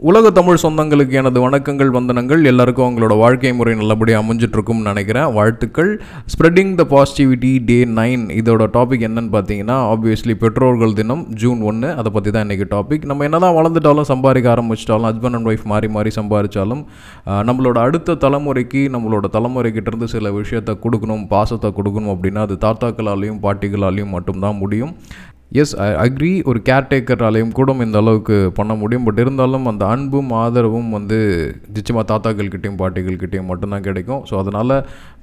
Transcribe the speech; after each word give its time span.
உலக 0.00 0.30
தமிழ் 0.36 0.60
சொந்தங்களுக்கு 0.62 1.14
எனது 1.18 1.38
வணக்கங்கள் 1.44 1.90
வந்தனங்கள். 1.96 2.40
எல்லாருக்கும் 2.50 2.84
அவங்களோட 2.86 3.14
வாழ்க்கை 3.20 3.50
முறை 3.58 3.72
நல்லபடியாக 3.80 4.22
அமைஞ்சிட்ருக்கும்னு 4.22 4.88
நினைக்கிறேன். 4.90 5.28
வாழ்த்துக்கள். 5.36 5.90
Spreading 6.32 6.72
the 6.80 6.84
positivity 6.92 7.50
day 7.68 7.76
nine 7.98 8.24
இதோட 8.40 8.66
டாபிக் 8.76 9.04
என்னன்னு 9.08 9.32
பார்த்தீங்கன்னா 9.36 9.76
ஆப்வியஸ்லி 9.92 10.34
பெற்றோர்கள் 10.42 10.94
தினம் 11.00 11.22
ஜூன் 11.42 11.60
ஒன்று 11.70 11.90
அதை 12.00 12.12
பற்றி 12.16 12.30
தான் 12.36 12.44
இன்றைக்கி 12.46 12.66
டாபிக் 12.74 13.04
நம்ம 13.10 13.24
என்ன 13.28 13.40
தான் 13.44 13.56
வளர்ந்துட்டாலும் 13.58 14.08
சம்பாதிக்க 14.12 14.50
ஆரம்பிச்சிட்டாலும் 14.54 15.08
ஹஸ்பண்ட் 15.10 15.38
அண்ட் 15.38 15.50
ஒய்ஃப் 15.52 15.68
மாறி 15.74 15.90
மாறி 15.98 16.12
சம்பாதிச்சாலும் 16.18 16.82
நம்மளோட 17.50 17.78
அடுத்த 17.86 18.16
தலைமுறைக்கு 18.24 18.82
நம்மளோட 18.96 19.30
தலைமுறைக்கிட்டேருந்து 19.36 20.08
சில 20.14 20.32
விஷயத்தை 20.40 20.74
கொடுக்கணும் 20.86 21.24
பாசத்தை 21.34 21.70
கொடுக்கணும் 21.78 22.14
அப்படின்னா 22.16 22.42
அது 22.48 22.56
தாத்தாக்களாலையும் 22.66 23.40
பாட்டிகளாலையும் 23.46 24.12
மட்டும்தான் 24.16 24.60
முடியும். 24.64 24.92
எஸ் 25.62 25.74
ஐ 25.84 25.88
அக்ரி 26.04 26.30
ஒரு 26.50 26.58
கேர்டேக்கராலையும் 26.68 27.52
கூட 27.56 27.72
இந்த 27.86 27.98
அளவுக்கு 28.02 28.36
பண்ண 28.58 28.72
முடியும். 28.80 29.04
பட் 29.06 29.20
இருந்தாலும் 29.22 29.66
அந்த 29.70 29.84
அன்பும் 29.94 30.30
ஆதரவும் 30.42 30.88
வந்து 30.96 31.18
நிச்சயமாக 31.76 32.04
தாத்தாக்கள்கிட்டையும் 32.10 32.78
பாட்டிகள்கிட்டையும் 32.80 33.50
மட்டும்தான் 33.50 33.84
கிடைக்கும். 33.88 34.22
ஸோ 34.28 34.34
அதனால் 34.42 34.74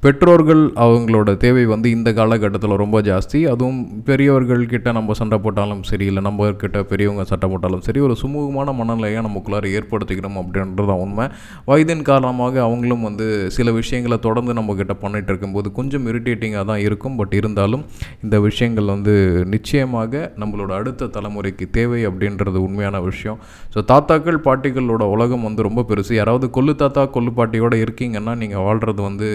பெற்றோர்கள் 0.06 0.62
அவங்களோட 0.84 1.30
தேவை 1.44 1.64
வந்து 1.72 1.88
இந்த 1.96 2.10
காலகட்டத்தில் 2.20 2.76
ரொம்ப 2.84 3.00
ஜாஸ்தி. 3.10 3.40
அதுவும் 3.54 3.82
பெரியவர்கள் 4.10 4.64
கிட்ட 4.74 4.92
நம்ம 4.98 5.16
சண்டை 5.22 5.40
போட்டாலும் 5.46 5.84
சரி 5.90 6.08
இல்லை 6.12 6.24
நம்ம 6.28 6.48
கிட்ட 6.64 6.78
பெரியவங்க 6.92 7.26
சண்டை 7.32 7.50
போட்டாலும் 7.54 7.84
சரி 7.88 8.00
ஒரு 8.08 8.16
சுமூகமான 8.22 8.76
மனநிலையை 8.80 9.20
நமக்குள்ளார 9.28 9.74
ஏற்படுத்திக்கணும் 9.80 10.40
அப்படின்றது 10.44 10.98
உண்மை. 11.06 11.28
வயதின் 11.72 12.08
காரணமாக 12.12 12.62
அவங்களும் 12.68 13.06
வந்து 13.10 13.28
சில 13.58 13.68
விஷயங்களை 13.80 14.20
தொடர்ந்து 14.28 14.58
நம்ம 14.62 14.78
கிட்ட 14.82 14.96
பண்ணிட்டு 15.04 15.32
இருக்கும்போது 15.34 15.68
கொஞ்சம் 15.82 16.08
இரிட்டேட்டிங்காக 16.14 16.66
தான் 16.72 16.84
இருக்கும். 16.88 17.20
பட் 17.22 17.38
இருந்தாலும் 17.42 17.86
இந்த 18.24 18.40
விஷயங்கள் 18.48 18.92
வந்து 18.96 19.16
நிச்சயமாக 19.56 20.20
நம்மளோட 20.42 20.72
அடுத்த 20.80 21.10
தலைமுறைக்கு 21.16 21.66
தேவை 21.78 22.02
அப்படின்றது 22.10 22.58
உண்மையான 22.68 23.02
விஷயம். 23.10 23.38
ஸோ 23.74 23.80
தாத்தாக்கள் 23.92 24.40
பாட்டிகளோட 24.48 25.04
உலகம் 25.16 25.46
வந்து 25.48 25.66
ரொம்ப 25.68 25.86
பெருசு. 25.90 26.14
யாராவது 26.20 26.50
கொல்லு 26.58 26.76
தாத்தா 26.84 27.04
கொல்லு 27.16 27.34
பாட்டியோட 27.40 27.76
இருக்கீங்கன்னா 27.84 28.36
நீங்கள் 28.42 28.66
வாழ்கிறது 28.68 29.02
வந்து 29.10 29.30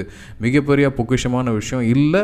மிகப்பெரிய 0.46 0.88
பொக்கிஷமான 0.98 1.52
விஷயம். 1.58 1.84
இல்லை 1.94 2.22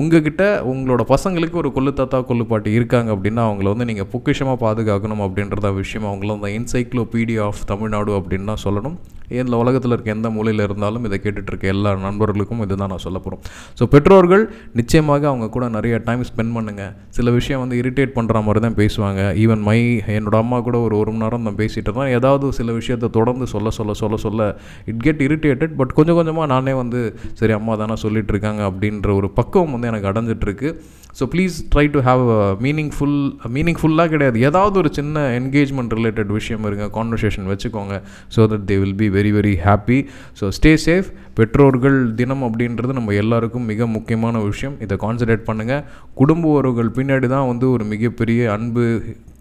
உங்ககிட்ட 0.00 0.42
உங்களோட 0.72 1.04
பசங்களுக்கு 1.14 1.60
ஒரு 1.62 1.72
கொள்ளு 1.78 1.92
தாத்தா 2.02 2.20
கொல்லு 2.30 2.46
பாட்டி 2.52 2.72
இருக்காங்க 2.80 3.10
அப்படின்னா 3.16 3.44
அவங்கள 3.48 3.68
வந்து 3.74 3.88
நீங்கள் 3.92 4.10
பொக்கிஷமாக 4.14 4.58
பாதுகாக்கணும் 4.66 5.24
அப்படின்றத 5.28 5.74
விஷயம். 5.82 6.08
அவங்கள 6.10 6.38
அந்த 6.38 6.50
என்சைக்ளோபீடியா 6.58 7.44
ஆஃப் 7.50 7.64
தமிழ்நாடு 7.72 8.12
அப்படின்னு 8.20 8.50
தான் 8.52 8.64
சொல்லணும். 8.66 8.98
இந்த 9.40 9.56
உலகத்தில் 9.62 9.94
இருக்க 9.94 10.16
எந்த 10.16 10.30
மூலையில் 10.36 10.64
இருந்தாலும் 10.66 11.04
இதை 11.08 11.18
கேட்டுட்ருக்க 11.24 11.72
எல்லா 11.74 11.90
நண்பர்களுக்கும் 12.06 12.62
இதுதான் 12.66 12.92
நான் 12.94 13.04
சொல்ல 13.06 13.18
போகிறோம் 13.24 13.42
ஸோ 13.78 13.86
பெற்றோர்கள் 13.94 14.44
நிச்சயமாக 14.80 15.28
அவங்க 15.32 15.48
கூட 15.56 15.64
நிறைய 15.76 15.94
டைம் 16.08 16.24
ஸ்பெண்ட் 16.30 16.54
பண்ணுங்கள் 16.56 16.92
சில 17.18 17.30
விஷயம் 17.38 17.62
வந்து 17.64 17.78
இரிட்டேட் 17.82 18.16
பண்ணுற 18.18 18.42
மாதிரி 18.46 18.62
தான் 18.66 18.78
பேசுவாங்க. 18.82 19.20
ஈவன் 19.44 19.62
மை 19.68 19.78
என்னோட 20.16 20.36
அம்மா 20.44 20.60
கூட 20.68 20.78
ஒரு 20.86 20.96
ஒரு 21.00 21.10
மணி 21.12 21.24
நேரம் 21.24 21.44
நான் 21.48 21.58
பேசிகிட்டு 21.62 21.96
தான் 21.98 22.12
ஏதாவது 22.18 22.52
சில 22.60 22.72
விஷயத்தை 22.80 23.10
தொடர்ந்து 23.18 23.46
சொல்ல 23.54 23.70
சொல்ல 23.78 23.94
சொல்ல 24.02 24.16
சொல்ல 24.26 24.48
இட் 24.92 25.02
கெட் 25.06 25.22
இரிட்டேட்டட் 25.28 25.76
பட் 25.80 25.94
கொஞ்சம் 25.98 26.18
கொஞ்சமாக 26.18 26.50
நானே 26.54 26.74
வந்து 26.82 27.02
சரி 27.40 27.54
அம்மா 27.58 27.76
தானே 27.82 27.96
சொல்லிட்டு 28.04 28.34
இருக்காங்க 28.34 28.62
அப்படின்ற 28.70 29.10
ஒரு 29.20 29.30
பக்குவம் 29.38 29.74
வந்து 29.76 29.90
எனக்கு 29.92 30.10
அடைஞ்சிட்ருக்கு 30.12 30.70
so 31.18 31.24
please 31.32 31.56
try 31.72 31.84
to 31.94 32.00
have 32.06 32.22
meaningful 32.66 33.16
மீனிங்ஃபுல்லாக 33.56 34.10
கிடையாது. 34.12 34.36
ஏதாவது 34.48 34.76
ஒரு 34.82 34.90
சின்ன 34.98 35.24
என்கேஜ்மெண்ட் 35.40 35.92
ரிலேட்டட் 35.98 36.30
விஷயம் 36.36 36.64
இருங்க 36.68 36.86
கான்வர்சேஷன் 36.94 37.48
வச்சுக்கோங்க. 37.50 37.96
So 38.34 38.46
that 38.52 38.64
they 38.70 38.76
will 38.82 38.96
be 39.02 39.08
very 39.22 39.32
very 39.38 39.56
happy 39.64 39.96
so 40.38 40.44
stay 40.56 40.70
safe 40.84 41.08
பெற்றோர்கள் 41.38 41.98
தினம் 42.18 42.42
அப்படின்றது 42.46 42.92
நம்ம 42.96 43.12
எல்லாருக்கும் 43.20 43.68
மிக 43.70 43.86
முக்கியமான 43.96 44.40
விஷயம். 44.48 44.74
இதை 44.84 44.94
கான்சன்ட்ரேட் 45.04 45.44
பண்ணுங்கள் 45.48 45.84
குடும்ப 46.20 46.48
உறவுகள் 46.58 46.90
பின்னாடி 46.96 47.26
தான் 47.34 47.46
வந்து 47.50 47.66
ஒரு 47.74 47.84
மிகப்பெரிய 47.92 48.40
அன்பு 48.54 48.82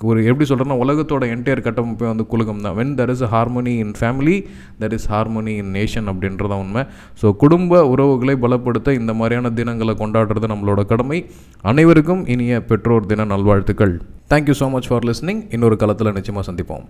ஒரு 0.09 0.19
எப்படி 0.29 0.45
சொல்கிறேன்னா 0.49 0.77
உலகத்தோட 0.83 1.23
என்டையர் 1.35 1.63
கட்டமைப்பே 1.65 2.07
வந்து 2.11 2.25
குலுகம் 2.33 2.63
தான். 2.65 2.75
When 2.79 2.95
there 2.99 3.13
is 3.15 3.25
harmony 3.33 3.73
in 3.85 3.95
family 3.99 4.37
there 4.83 4.95
is 4.97 5.09
harmony 5.13 5.55
in 5.63 5.73
nation 5.77 6.09
அப்படின்றத 6.13 6.55
உண்மை. 6.63 6.83
ஸோ 7.21 7.35
குடும்ப 7.43 7.83
உறவுகளை 7.93 8.35
பலப்படுத்த 8.45 8.97
இந்த 9.01 9.13
மாதிரியான 9.21 9.53
தினங்களை 9.59 9.95
கொண்டாடுறது 10.03 10.53
நம்மளோட 10.53 10.83
கடமை. 10.93 11.21
அனைவருக்கும் 11.71 12.25
இனிய 12.35 12.63
பெற்றோர் 12.71 13.09
தின 13.11 13.29
நல்வாழ்த்துக்கள். 13.35 13.95
Thank you 14.33 14.57
so 14.63 14.69
much 14.75 14.89
for 14.91 15.07
listening 15.11 15.43
இன்னொரு 15.57 15.77
காலத்தில் 15.83 16.15
நிச்சயமாக 16.19 16.45
சந்திப்போம். 16.51 16.85